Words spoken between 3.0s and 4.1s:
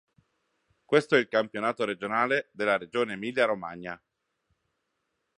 Emilia-Romagna.